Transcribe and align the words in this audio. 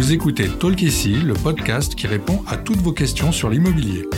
Vous 0.00 0.14
écoutez 0.14 0.48
Talk 0.48 0.80
ici, 0.80 1.12
le 1.12 1.34
podcast 1.34 1.94
qui 1.94 2.06
répond 2.06 2.42
à 2.46 2.56
toutes 2.56 2.78
vos 2.78 2.94
questions 2.94 3.32
sur 3.32 3.50
l'immobilier. 3.50 4.08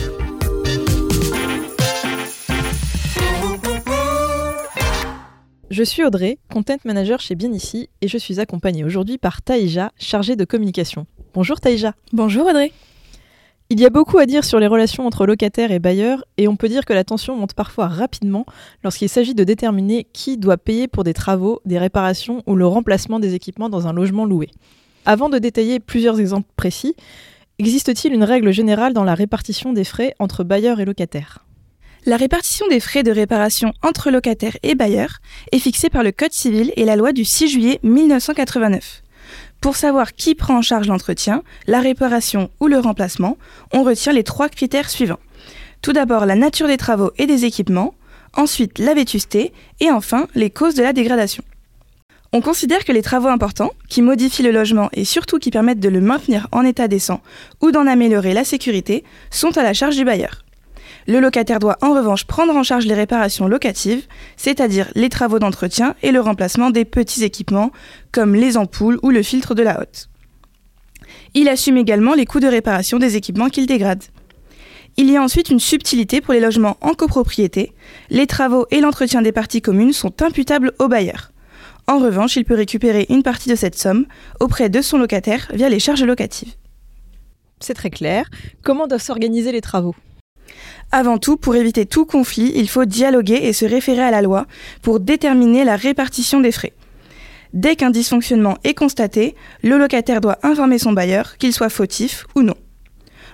Je 5.69 5.83
suis 5.83 6.05
Audrey, 6.05 6.37
content 6.49 6.77
manager 6.85 7.19
chez 7.19 7.35
Bien 7.35 7.51
Ici, 7.51 7.89
et 7.99 8.07
je 8.07 8.17
suis 8.17 8.39
accompagnée 8.39 8.85
aujourd'hui 8.85 9.17
par 9.17 9.41
Taïja, 9.41 9.91
chargée 9.99 10.37
de 10.37 10.45
communication. 10.45 11.05
Bonjour 11.33 11.59
Taïja. 11.59 11.95
Bonjour 12.13 12.47
Audrey. 12.47 12.71
Il 13.69 13.81
y 13.81 13.85
a 13.85 13.89
beaucoup 13.89 14.19
à 14.19 14.25
dire 14.25 14.45
sur 14.45 14.61
les 14.61 14.67
relations 14.67 15.05
entre 15.05 15.25
locataires 15.25 15.73
et 15.73 15.79
bailleurs, 15.79 16.23
et 16.37 16.47
on 16.47 16.55
peut 16.55 16.69
dire 16.69 16.85
que 16.85 16.93
la 16.93 17.03
tension 17.03 17.35
monte 17.35 17.55
parfois 17.55 17.89
rapidement 17.89 18.45
lorsqu'il 18.85 19.09
s'agit 19.09 19.35
de 19.35 19.43
déterminer 19.43 20.07
qui 20.13 20.37
doit 20.37 20.57
payer 20.57 20.87
pour 20.87 21.03
des 21.03 21.13
travaux, 21.13 21.59
des 21.65 21.77
réparations 21.77 22.41
ou 22.47 22.55
le 22.55 22.65
remplacement 22.65 23.19
des 23.19 23.33
équipements 23.33 23.67
dans 23.67 23.85
un 23.85 23.91
logement 23.91 24.23
loué. 24.23 24.49
Avant 25.05 25.27
de 25.27 25.37
détailler 25.37 25.81
plusieurs 25.81 26.21
exemples 26.21 26.47
précis, 26.55 26.95
existe-t-il 27.59 28.13
une 28.13 28.23
règle 28.23 28.51
générale 28.51 28.93
dans 28.93 29.03
la 29.03 29.15
répartition 29.15 29.73
des 29.73 29.83
frais 29.83 30.15
entre 30.17 30.45
bailleurs 30.45 30.79
et 30.79 30.85
locataires? 30.85 31.39
La 32.05 32.15
répartition 32.15 32.67
des 32.69 32.79
frais 32.79 33.03
de 33.03 33.11
réparation 33.11 33.73
entre 33.81 34.11
locataires 34.11 34.57
et 34.63 34.75
bailleurs 34.75 35.19
est 35.51 35.59
fixée 35.59 35.89
par 35.89 36.03
le 36.03 36.13
Code 36.13 36.31
civil 36.31 36.71
et 36.77 36.85
la 36.85 36.95
loi 36.95 37.11
du 37.11 37.25
6 37.25 37.49
juillet 37.49 37.79
1989. 37.83 39.03
Pour 39.59 39.75
savoir 39.75 40.13
qui 40.13 40.35
prend 40.35 40.57
en 40.57 40.61
charge 40.61 40.87
l'entretien, 40.87 41.43
la 41.67 41.81
réparation 41.81 42.49
ou 42.61 42.67
le 42.67 42.79
remplacement, 42.79 43.37
on 43.73 43.83
retient 43.83 44.13
les 44.13 44.23
trois 44.23 44.47
critères 44.47 44.89
suivants. 44.89 45.19
Tout 45.81 45.91
d'abord 45.91 46.25
la 46.25 46.35
nature 46.35 46.67
des 46.67 46.77
travaux 46.77 47.11
et 47.17 47.27
des 47.27 47.43
équipements, 47.43 47.93
ensuite 48.35 48.79
la 48.79 48.93
vétusté 48.93 49.51
et 49.81 49.91
enfin 49.91 50.27
les 50.33 50.49
causes 50.49 50.75
de 50.75 50.83
la 50.83 50.93
dégradation. 50.93 51.43
On 52.35 52.41
considère 52.41 52.83
que 52.83 52.91
les 52.91 53.03
travaux 53.03 53.27
importants, 53.27 53.73
qui 53.89 54.01
modifient 54.01 54.41
le 54.41 54.51
logement 54.51 54.89
et 54.91 55.05
surtout 55.05 55.37
qui 55.37 55.51
permettent 55.51 55.79
de 55.79 55.87
le 55.87 56.01
maintenir 56.01 56.47
en 56.51 56.65
état 56.65 56.87
décent 56.87 57.21
ou 57.61 57.69
d'en 57.69 57.85
améliorer 57.85 58.33
la 58.33 58.43
sécurité, 58.43 59.03
sont 59.29 59.55
à 59.55 59.61
la 59.61 59.73
charge 59.73 59.95
du 59.95 60.03
bailleur. 60.03 60.43
Le 61.05 61.19
locataire 61.19 61.59
doit 61.59 61.77
en 61.83 61.93
revanche 61.93 62.25
prendre 62.25 62.55
en 62.55 62.63
charge 62.63 62.87
les 62.87 62.95
réparations 62.95 63.47
locatives, 63.47 64.07
c'est-à-dire 64.35 64.89
les 64.95 65.09
travaux 65.09 65.37
d'entretien 65.37 65.93
et 66.01 66.11
le 66.11 66.21
remplacement 66.21 66.71
des 66.71 66.85
petits 66.85 67.23
équipements 67.23 67.71
comme 68.11 68.33
les 68.33 68.57
ampoules 68.57 68.99
ou 69.03 69.11
le 69.11 69.21
filtre 69.21 69.53
de 69.53 69.61
la 69.61 69.79
hotte. 69.79 70.09
Il 71.35 71.47
assume 71.49 71.77
également 71.77 72.15
les 72.15 72.25
coûts 72.25 72.39
de 72.39 72.47
réparation 72.47 72.97
des 72.97 73.15
équipements 73.15 73.49
qu'il 73.49 73.67
dégrade. 73.67 74.03
Il 74.97 75.07
y 75.11 75.17
a 75.17 75.21
ensuite 75.21 75.51
une 75.51 75.59
subtilité 75.59 76.19
pour 76.19 76.33
les 76.33 76.39
logements 76.39 76.77
en 76.81 76.93
copropriété. 76.93 77.73
Les 78.09 78.25
travaux 78.25 78.65
et 78.71 78.79
l'entretien 78.79 79.21
des 79.21 79.31
parties 79.31 79.61
communes 79.61 79.93
sont 79.93 80.23
imputables 80.23 80.73
au 80.79 80.87
bailleur. 80.87 81.32
En 81.87 81.99
revanche, 81.99 82.37
il 82.37 82.45
peut 82.45 82.55
récupérer 82.55 83.05
une 83.09 83.23
partie 83.23 83.49
de 83.49 83.55
cette 83.55 83.77
somme 83.77 84.05
auprès 84.39 84.69
de 84.69 84.81
son 84.81 84.97
locataire 84.97 85.47
via 85.53 85.69
les 85.69 85.79
charges 85.79 86.03
locatives. 86.03 86.53
C'est 87.59 87.73
très 87.73 87.89
clair. 87.89 88.29
Comment 88.63 88.87
doivent 88.87 89.01
s'organiser 89.01 89.51
les 89.51 89.61
travaux? 89.61 89.95
Avant 90.91 91.17
tout, 91.17 91.37
pour 91.37 91.55
éviter 91.55 91.85
tout 91.85 92.05
conflit, 92.05 92.51
il 92.55 92.69
faut 92.69 92.85
dialoguer 92.85 93.39
et 93.41 93.53
se 93.53 93.65
référer 93.65 94.03
à 94.03 94.11
la 94.11 94.21
loi 94.21 94.45
pour 94.81 94.99
déterminer 94.99 95.63
la 95.63 95.75
répartition 95.75 96.39
des 96.39 96.51
frais. 96.51 96.73
Dès 97.53 97.75
qu'un 97.75 97.89
dysfonctionnement 97.89 98.57
est 98.63 98.73
constaté, 98.73 99.35
le 99.61 99.77
locataire 99.77 100.21
doit 100.21 100.39
informer 100.43 100.79
son 100.79 100.91
bailleur, 100.91 101.37
qu'il 101.37 101.53
soit 101.53 101.69
fautif 101.69 102.25
ou 102.35 102.41
non. 102.41 102.55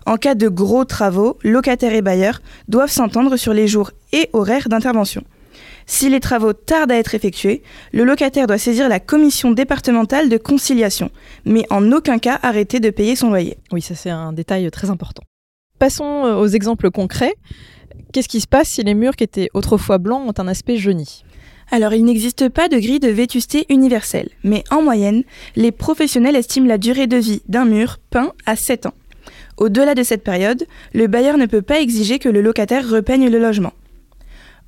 En 0.05 0.17
cas 0.17 0.35
de 0.35 0.47
gros 0.47 0.85
travaux, 0.85 1.37
locataire 1.43 1.93
et 1.93 2.01
bailleur 2.01 2.41
doivent 2.67 2.91
s'entendre 2.91 3.37
sur 3.37 3.53
les 3.53 3.67
jours 3.67 3.91
et 4.11 4.29
horaires 4.33 4.69
d'intervention. 4.69 5.23
Si 5.91 6.07
les 6.07 6.19
travaux 6.19 6.53
tardent 6.53 6.91
à 6.91 6.97
être 6.97 7.15
effectués, 7.15 7.63
le 7.93 8.03
locataire 8.03 8.45
doit 8.45 8.59
saisir 8.59 8.87
la 8.89 8.99
commission 8.99 9.49
départementale 9.49 10.29
de 10.29 10.37
conciliation, 10.37 11.09
mais 11.45 11.65
en 11.71 11.91
aucun 11.91 12.19
cas 12.19 12.37
arrêter 12.43 12.79
de 12.79 12.91
payer 12.91 13.15
son 13.15 13.29
loyer. 13.29 13.57
Oui, 13.71 13.81
ça 13.81 13.95
c'est 13.95 14.11
un 14.11 14.31
détail 14.31 14.69
très 14.69 14.91
important. 14.91 15.23
Passons 15.79 16.27
euh, 16.27 16.35
aux 16.35 16.45
exemples 16.45 16.91
concrets. 16.91 17.33
Qu'est-ce 18.13 18.29
qui 18.29 18.39
se 18.39 18.47
passe 18.47 18.69
si 18.69 18.83
les 18.83 18.93
murs 18.93 19.15
qui 19.15 19.23
étaient 19.23 19.49
autrefois 19.55 19.97
blancs 19.97 20.29
ont 20.29 20.39
un 20.39 20.47
aspect 20.47 20.77
jauni? 20.77 21.23
Alors, 21.71 21.93
il 21.93 22.05
n'existe 22.05 22.49
pas 22.49 22.69
de 22.69 22.77
grille 22.77 22.99
de 22.99 23.09
vétusté 23.09 23.65
universelle, 23.69 24.29
mais 24.43 24.63
en 24.69 24.83
moyenne, 24.83 25.23
les 25.55 25.71
professionnels 25.71 26.35
estiment 26.35 26.67
la 26.67 26.77
durée 26.77 27.07
de 27.07 27.17
vie 27.17 27.41
d'un 27.47 27.65
mur 27.65 27.97
peint 28.11 28.33
à 28.45 28.55
7 28.55 28.85
ans. 28.85 28.93
Au-delà 29.57 29.95
de 29.95 30.03
cette 30.03 30.23
période, 30.23 30.67
le 30.93 31.07
bailleur 31.07 31.37
ne 31.37 31.47
peut 31.47 31.63
pas 31.63 31.81
exiger 31.81 32.19
que 32.19 32.29
le 32.29 32.41
locataire 32.41 32.87
repeigne 32.87 33.27
le 33.27 33.39
logement. 33.39 33.73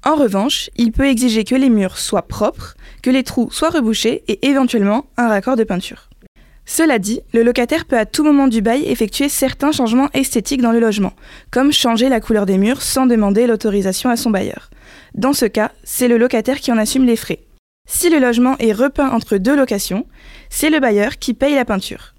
En 0.04 0.16
revanche, 0.16 0.72
il 0.78 0.92
peut 0.92 1.06
exiger 1.06 1.44
que 1.44 1.54
les 1.54 1.70
murs 1.70 2.00
soient 2.00 2.28
propres, 2.28 2.76
que 3.04 3.12
les 3.12 3.24
trous 3.24 3.52
soient 3.52 3.70
rebouchés 3.70 4.24
et 4.28 4.48
éventuellement 4.48 5.06
un 5.16 5.28
raccord 5.28 5.56
de 5.56 5.64
peinture. 5.64 6.10
Cela 6.66 7.00
dit, 7.00 7.22
le 7.34 7.44
locataire 7.44 7.86
peut 7.86 7.98
à 7.98 8.06
tout 8.06 8.24
moment 8.24 8.48
du 8.48 8.62
bail 8.62 8.84
effectuer 8.86 9.30
certains 9.30 9.72
changements 9.72 10.10
esthétiques 10.14 10.62
dans 10.62 10.72
le 10.72 10.80
logement, 10.80 11.14
comme 11.52 11.72
changer 11.72 12.10
la 12.10 12.20
couleur 12.20 12.46
des 12.46 12.58
murs 12.58 12.82
sans 12.82 13.06
demander 13.06 13.46
l'autorisation 13.46 14.10
à 14.10 14.16
son 14.16 14.32
bailleur. 14.32 14.70
Dans 15.14 15.34
ce 15.34 15.46
cas, 15.46 15.72
c'est 15.84 16.08
le 16.08 16.18
locataire 16.18 16.60
qui 16.60 16.72
en 16.72 16.78
assume 16.78 17.06
les 17.06 17.16
frais. 17.16 17.40
Si 17.88 18.10
le 18.10 18.20
logement 18.20 18.58
est 18.60 18.74
repeint 18.74 19.10
entre 19.10 19.38
deux 19.38 19.56
locations, 19.56 20.06
c'est 20.50 20.70
le 20.70 20.80
bailleur 20.80 21.20
qui 21.20 21.34
paye 21.34 21.56
la 21.56 21.66
peinture. 21.66 22.14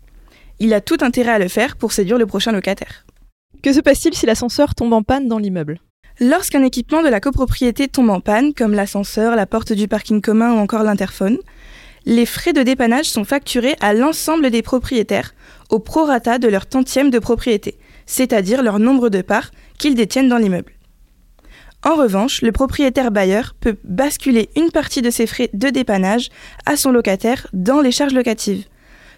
Il 0.61 0.75
a 0.75 0.81
tout 0.81 0.99
intérêt 1.01 1.33
à 1.33 1.39
le 1.39 1.49
faire 1.49 1.77
pour 1.77 1.93
séduire 1.93 2.19
le 2.19 2.27
prochain 2.27 2.53
locataire. 2.53 3.07
Que 3.63 3.73
se 3.73 3.81
passe-t-il 3.81 4.15
si 4.15 4.27
l'ascenseur 4.27 4.75
tombe 4.75 4.93
en 4.93 5.03
panne 5.03 5.29
dans 5.29 5.39
l'immeuble? 5.39 5.79
Lorsqu'un 6.25 6.63
équipement 6.63 7.03
de 7.03 7.09
la 7.09 7.19
copropriété 7.19 7.89
tombe 7.89 8.11
en 8.11 8.21
panne, 8.21 8.55
comme 8.55 8.75
l'ascenseur, 8.75 9.35
la 9.35 9.45
porte 9.45 9.73
du 9.73 9.89
parking 9.89 10.21
commun 10.21 10.53
ou 10.53 10.59
encore 10.59 10.85
l'interphone, 10.85 11.37
les 12.07 12.27
frais 12.27 12.53
de 12.53 12.63
dépannage 12.63 13.07
sont 13.07 13.25
facturés 13.25 13.75
à 13.81 13.93
l'ensemble 13.93 14.51
des 14.51 14.63
propriétaires 14.63 15.35
au 15.69 15.81
prorata 15.81 16.39
de 16.39 16.47
leur 16.47 16.67
tantième 16.67 17.11
de 17.11 17.19
propriété, 17.19 17.77
c'est-à-dire 18.07 18.63
leur 18.63 18.79
nombre 18.79 19.09
de 19.09 19.21
parts 19.21 19.51
qu'ils 19.79 19.97
détiennent 19.97 20.29
dans 20.29 20.37
l'immeuble. 20.37 20.75
En 21.85 21.97
revanche, 21.97 22.41
le 22.41 22.53
propriétaire 22.53 23.11
bailleur 23.11 23.55
peut 23.59 23.79
basculer 23.83 24.49
une 24.55 24.71
partie 24.71 25.03
de 25.03 25.11
ses 25.11 25.27
frais 25.27 25.51
de 25.53 25.71
dépannage 25.71 26.29
à 26.67 26.77
son 26.77 26.93
locataire 26.93 27.49
dans 27.53 27.81
les 27.81 27.91
charges 27.91 28.15
locatives. 28.15 28.67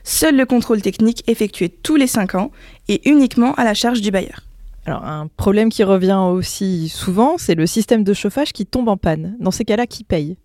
Seul 0.04 0.36
le 0.36 0.46
contrôle 0.46 0.80
technique 0.80 1.22
effectué 1.26 1.68
tous 1.68 1.96
les 1.96 2.06
5 2.06 2.34
ans 2.34 2.50
est 2.88 3.04
uniquement 3.04 3.52
à 3.56 3.64
la 3.64 3.74
charge 3.74 4.00
du 4.00 4.10
bailleur. 4.10 4.40
Alors 4.86 5.04
un 5.04 5.28
problème 5.28 5.70
qui 5.70 5.82
revient 5.82 6.20
aussi 6.30 6.88
souvent, 6.88 7.36
c'est 7.38 7.54
le 7.54 7.66
système 7.66 8.04
de 8.04 8.12
chauffage 8.12 8.52
qui 8.52 8.66
tombe 8.66 8.88
en 8.88 8.96
panne. 8.96 9.36
Dans 9.40 9.50
ces 9.50 9.64
cas-là, 9.64 9.86
qui 9.86 10.04
paye? 10.04 10.36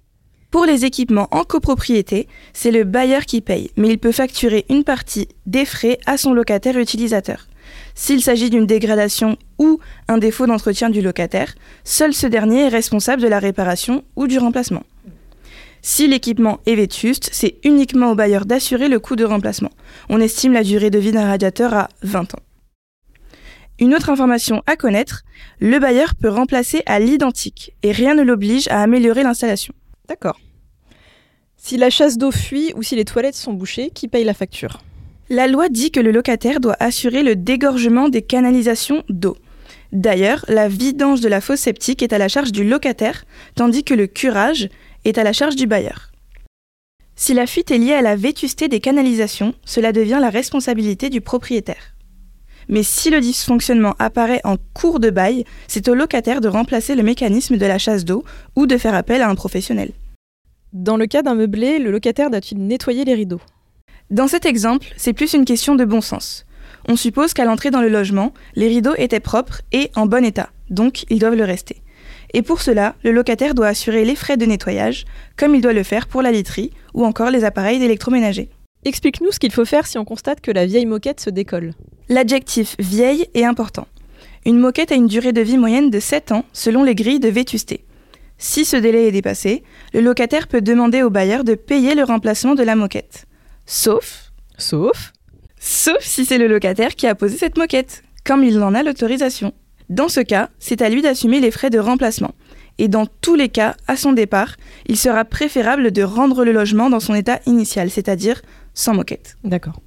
Pour 0.49 0.65
les 0.65 0.85
équipements 0.85 1.27
en 1.31 1.43
copropriété, 1.43 2.27
c'est 2.53 2.71
le 2.71 2.83
bailleur 2.83 3.25
qui 3.25 3.41
paye, 3.41 3.69
mais 3.77 3.89
il 3.89 3.99
peut 3.99 4.11
facturer 4.11 4.65
une 4.69 4.83
partie 4.83 5.27
des 5.45 5.65
frais 5.65 5.99
à 6.05 6.17
son 6.17 6.33
locataire 6.33 6.77
utilisateur. 6.77 7.47
S'il 7.93 8.21
s'agit 8.21 8.49
d'une 8.49 8.65
dégradation 8.65 9.37
ou 9.59 9.79
un 10.07 10.17
défaut 10.17 10.47
d'entretien 10.47 10.89
du 10.89 11.01
locataire, 11.01 11.53
seul 11.83 12.13
ce 12.13 12.25
dernier 12.25 12.61
est 12.61 12.69
responsable 12.69 13.21
de 13.21 13.27
la 13.27 13.39
réparation 13.39 14.03
ou 14.15 14.25
du 14.25 14.39
remplacement. 14.39 14.83
Si 15.81 16.07
l'équipement 16.07 16.59
est 16.65 16.75
vétuste, 16.75 17.29
c'est 17.31 17.57
uniquement 17.63 18.11
au 18.11 18.15
bailleur 18.15 18.45
d'assurer 18.45 18.89
le 18.89 18.99
coût 18.99 19.15
de 19.15 19.25
remplacement. 19.25 19.71
On 20.09 20.19
estime 20.19 20.53
la 20.53 20.63
durée 20.63 20.89
de 20.89 20.99
vie 20.99 21.11
d'un 21.11 21.27
radiateur 21.27 21.73
à 21.73 21.89
20 22.01 22.33
ans. 22.33 22.48
Une 23.79 23.95
autre 23.95 24.09
information 24.09 24.61
à 24.67 24.75
connaître, 24.75 25.23
le 25.61 25.79
bailleur 25.79 26.13
peut 26.15 26.29
remplacer 26.29 26.83
à 26.85 26.99
l'identique 26.99 27.73
et 27.81 27.93
rien 27.93 28.13
ne 28.13 28.23
l'oblige 28.23 28.67
à 28.67 28.81
améliorer 28.81 29.23
l'installation. 29.23 29.73
D'accord. 30.07 30.37
Si 31.55 31.77
la 31.77 31.89
chasse 31.89 32.17
d'eau 32.17 32.31
fuit 32.31 32.73
ou 32.75 32.83
si 32.83 32.97
les 32.97 33.05
toilettes 33.05 33.35
sont 33.35 33.53
bouchées, 33.53 33.89
qui 33.89 34.09
paye 34.09 34.25
la 34.25 34.33
facture? 34.33 34.81
La 35.29 35.47
loi 35.47 35.69
dit 35.69 35.91
que 35.91 35.99
le 35.99 36.11
locataire 36.11 36.59
doit 36.59 36.75
assurer 36.79 37.23
le 37.23 37.35
dégorgement 37.35 38.09
des 38.09 38.21
canalisations 38.21 39.03
d'eau. 39.07 39.37
D'ailleurs, 39.93 40.43
la 40.49 40.67
vidange 40.67 41.21
de 41.21 41.29
la 41.29 41.39
fosse 41.39 41.61
septique 41.61 42.03
est 42.03 42.13
à 42.13 42.17
la 42.17 42.27
charge 42.27 42.51
du 42.51 42.67
locataire, 42.67 43.23
tandis 43.55 43.83
que 43.83 43.93
le 43.93 44.07
curage 44.07 44.69
est 45.05 45.17
à 45.17 45.23
la 45.23 45.33
charge 45.33 45.55
du 45.55 45.67
bailleur. 45.67 46.11
Si 47.15 47.33
la 47.33 47.47
fuite 47.47 47.71
est 47.71 47.77
liée 47.77 47.93
à 47.93 48.01
la 48.01 48.15
vétusté 48.15 48.67
des 48.67 48.79
canalisations, 48.79 49.53
cela 49.65 49.91
devient 49.91 50.19
la 50.21 50.29
responsabilité 50.29 51.09
du 51.09 51.21
propriétaire. 51.21 51.95
Mais 52.69 52.83
si 52.83 53.09
le 53.09 53.19
dysfonctionnement 53.19 53.95
apparaît 53.99 54.41
en 54.43 54.55
cours 54.73 54.99
de 54.99 55.09
bail, 55.09 55.43
c'est 55.67 55.87
au 55.89 55.95
locataire 55.95 56.39
de 56.39 56.47
remplacer 56.47 56.95
le 56.95 57.03
mécanisme 57.03 57.57
de 57.57 57.65
la 57.65 57.79
chasse 57.79 58.05
d'eau 58.05 58.23
ou 58.55 58.67
de 58.67 58.77
faire 58.77 58.93
appel 58.93 59.21
à 59.21 59.29
un 59.29 59.35
professionnel. 59.35 59.91
Dans 60.71 60.97
le 60.97 61.07
cas 61.07 61.23
d'un 61.23 61.33
meublé, 61.33 61.79
le 61.79 61.89
locataire 61.89 62.29
doit-il 62.29 62.59
nettoyer 62.59 63.03
les 63.03 63.15
rideaux? 63.15 63.41
Dans 64.11 64.27
cet 64.27 64.45
exemple, 64.45 64.87
c'est 64.97 65.13
plus 65.13 65.33
une 65.33 65.45
question 65.45 65.75
de 65.75 65.83
bon 65.83 66.01
sens. 66.01 66.45
On 66.87 66.95
suppose 66.95 67.33
qu'à 67.33 67.45
l'entrée 67.45 67.71
dans 67.71 67.81
le 67.81 67.89
logement, 67.89 68.33
les 68.55 68.67
rideaux 68.67 68.95
étaient 68.97 69.19
propres 69.19 69.61
et 69.71 69.89
en 69.95 70.05
bon 70.05 70.23
état, 70.23 70.49
donc 70.69 71.05
ils 71.09 71.19
doivent 71.19 71.35
le 71.35 71.43
rester. 71.43 71.81
Et 72.33 72.43
pour 72.43 72.61
cela, 72.61 72.95
le 73.03 73.11
locataire 73.11 73.55
doit 73.55 73.67
assurer 73.67 74.05
les 74.05 74.15
frais 74.15 74.37
de 74.37 74.45
nettoyage, 74.45 75.05
comme 75.35 75.55
il 75.55 75.61
doit 75.61 75.73
le 75.73 75.83
faire 75.83 76.07
pour 76.07 76.21
la 76.21 76.31
literie 76.31 76.71
ou 76.93 77.03
encore 77.03 77.31
les 77.31 77.43
appareils 77.43 77.79
d'électroménager. 77.79 78.49
Explique-nous 78.85 79.31
ce 79.31 79.39
qu'il 79.39 79.51
faut 79.51 79.65
faire 79.65 79.87
si 79.87 79.97
on 79.97 80.05
constate 80.05 80.39
que 80.39 80.51
la 80.51 80.67
vieille 80.67 80.85
moquette 80.85 81.19
se 81.19 81.31
décolle. 81.31 81.73
L'adjectif 82.09 82.75
vieille 82.79 83.27
est 83.35 83.45
important. 83.45 83.87
Une 84.45 84.57
moquette 84.57 84.91
a 84.91 84.95
une 84.95 85.07
durée 85.07 85.31
de 85.31 85.41
vie 85.41 85.57
moyenne 85.57 85.91
de 85.91 85.99
7 85.99 86.31
ans 86.31 86.43
selon 86.53 86.83
les 86.83 86.95
grilles 86.95 87.19
de 87.19 87.29
vétusté. 87.29 87.85
Si 88.39 88.65
ce 88.65 88.77
délai 88.77 89.07
est 89.07 89.11
dépassé, 89.11 89.63
le 89.93 90.01
locataire 90.01 90.47
peut 90.47 90.61
demander 90.61 91.03
au 91.03 91.09
bailleur 91.09 91.43
de 91.43 91.53
payer 91.53 91.93
le 91.93 92.03
remplacement 92.03 92.55
de 92.55 92.63
la 92.63 92.75
moquette. 92.75 93.25
Sauf 93.67 94.31
Sauf 94.57 95.13
Sauf 95.59 95.99
si 95.99 96.25
c'est 96.25 96.37
le 96.37 96.47
locataire 96.47 96.95
qui 96.95 97.05
a 97.05 97.15
posé 97.15 97.37
cette 97.37 97.57
moquette, 97.57 98.01
comme 98.25 98.43
il 98.43 98.59
en 98.63 98.73
a 98.73 98.81
l'autorisation. 98.81 99.53
Dans 99.89 100.07
ce 100.07 100.21
cas, 100.21 100.49
c'est 100.57 100.81
à 100.81 100.89
lui 100.89 101.01
d'assumer 101.01 101.39
les 101.39 101.51
frais 101.51 101.69
de 101.69 101.79
remplacement. 101.79 102.33
Et 102.77 102.87
dans 102.87 103.05
tous 103.05 103.35
les 103.35 103.49
cas, 103.49 103.75
à 103.87 103.97
son 103.97 104.13
départ, 104.13 104.55
il 104.87 104.97
sera 104.97 105.25
préférable 105.25 105.91
de 105.91 106.01
rendre 106.01 106.45
le 106.45 106.53
logement 106.53 106.89
dans 106.89 107.01
son 107.01 107.13
état 107.13 107.39
initial, 107.45 107.89
c'est-à-dire 107.89 108.41
sans 108.73 108.93
moquette. 108.93 109.35
D'accord. 109.43 109.81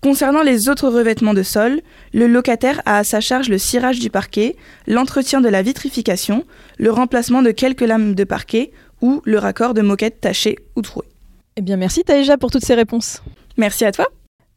Concernant 0.00 0.42
les 0.42 0.68
autres 0.68 0.88
revêtements 0.88 1.34
de 1.34 1.42
sol, 1.42 1.80
le 2.14 2.28
locataire 2.28 2.80
a 2.86 2.98
à 2.98 3.04
sa 3.04 3.20
charge 3.20 3.48
le 3.48 3.58
cirage 3.58 3.98
du 3.98 4.10
parquet, 4.10 4.54
l'entretien 4.86 5.40
de 5.40 5.48
la 5.48 5.60
vitrification, 5.60 6.44
le 6.78 6.92
remplacement 6.92 7.42
de 7.42 7.50
quelques 7.50 7.80
lames 7.82 8.14
de 8.14 8.22
parquet 8.22 8.70
ou 9.02 9.20
le 9.24 9.38
raccord 9.38 9.74
de 9.74 9.82
moquette 9.82 10.20
tachée 10.20 10.56
ou 10.76 10.82
trouée. 10.82 11.08
Eh 11.56 11.62
bien, 11.62 11.76
merci 11.76 12.04
Taïja 12.04 12.38
pour 12.38 12.52
toutes 12.52 12.64
ces 12.64 12.74
réponses. 12.74 13.22
Merci 13.56 13.84
à 13.84 13.90
toi. 13.90 14.06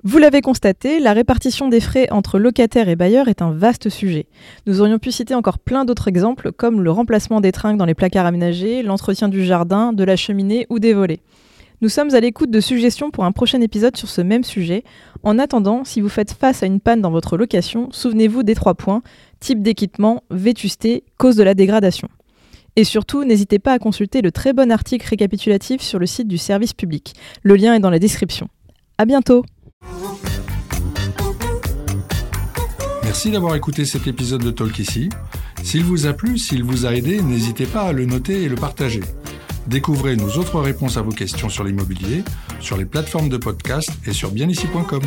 Vous 0.03 0.19
l'avez 0.19 0.41
constaté, 0.41 0.99
la 0.99 1.13
répartition 1.13 1.69
des 1.69 1.79
frais 1.79 2.07
entre 2.11 2.37
locataires 2.37 2.89
et 2.89 2.95
bailleurs 2.95 3.27
est 3.27 3.41
un 3.41 3.51
vaste 3.51 3.89
sujet. 3.89 4.27
Nous 4.67 4.81
aurions 4.81 4.99
pu 4.99 5.11
citer 5.11 5.33
encore 5.33 5.57
plein 5.57 5.85
d'autres 5.85 6.07
exemples, 6.07 6.51
comme 6.51 6.81
le 6.81 6.91
remplacement 6.91 7.41
des 7.41 7.51
trinques 7.51 7.77
dans 7.77 7.85
les 7.85 7.95
placards 7.95 8.27
aménagés, 8.27 8.83
l'entretien 8.83 9.27
du 9.27 9.43
jardin, 9.43 9.91
de 9.91 10.03
la 10.03 10.15
cheminée 10.15 10.67
ou 10.69 10.77
des 10.77 10.93
volets. 10.93 11.19
Nous 11.81 11.89
sommes 11.89 12.13
à 12.13 12.19
l'écoute 12.19 12.51
de 12.51 12.59
suggestions 12.59 13.09
pour 13.09 13.25
un 13.25 13.31
prochain 13.31 13.59
épisode 13.59 13.97
sur 13.97 14.07
ce 14.07 14.21
même 14.21 14.43
sujet. 14.43 14.83
En 15.23 15.39
attendant, 15.39 15.83
si 15.83 15.99
vous 15.99 16.09
faites 16.09 16.31
face 16.31 16.61
à 16.61 16.67
une 16.67 16.79
panne 16.79 17.01
dans 17.01 17.09
votre 17.09 17.37
location, 17.37 17.89
souvenez-vous 17.91 18.43
des 18.43 18.53
trois 18.53 18.75
points 18.75 19.01
type 19.39 19.63
d'équipement, 19.63 20.21
vétusté, 20.29 21.03
cause 21.17 21.35
de 21.35 21.41
la 21.41 21.55
dégradation. 21.55 22.07
Et 22.75 22.83
surtout, 22.83 23.23
n'hésitez 23.23 23.57
pas 23.57 23.73
à 23.73 23.79
consulter 23.79 24.21
le 24.21 24.31
très 24.31 24.53
bon 24.53 24.71
article 24.71 25.07
récapitulatif 25.07 25.81
sur 25.81 25.97
le 25.97 26.05
site 26.05 26.27
du 26.27 26.37
service 26.37 26.73
public. 26.73 27.15
Le 27.41 27.55
lien 27.55 27.73
est 27.73 27.79
dans 27.79 27.89
la 27.89 27.97
description. 27.97 28.47
À 28.99 29.05
bientôt! 29.05 29.43
Merci 33.03 33.31
d'avoir 33.31 33.55
écouté 33.55 33.85
cet 33.85 34.05
épisode 34.05 34.43
de 34.43 34.51
Talk 34.51 34.77
ici. 34.77 35.09
S'il 35.63 35.83
vous 35.83 36.05
a 36.05 36.13
plu, 36.13 36.37
s'il 36.37 36.63
vous 36.63 36.85
a 36.85 36.93
aidé, 36.93 37.23
n'hésitez 37.23 37.65
pas 37.65 37.81
à 37.81 37.91
le 37.91 38.05
noter 38.05 38.43
et 38.43 38.49
le 38.49 38.55
partager. 38.55 39.01
Découvrez 39.67 40.15
nos 40.15 40.37
autres 40.37 40.59
réponses 40.59 40.97
à 40.97 41.01
vos 41.01 41.11
questions 41.11 41.49
sur 41.49 41.63
l'immobilier, 41.63 42.23
sur 42.59 42.77
les 42.77 42.85
plateformes 42.85 43.29
de 43.29 43.37
podcast 43.37 43.91
et 44.05 44.13
sur 44.13 44.31
bienici.com. 44.31 45.01